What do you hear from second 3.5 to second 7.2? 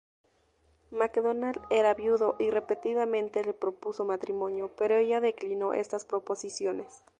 propuso matrimonio, pero ella declinó estas proposiciones.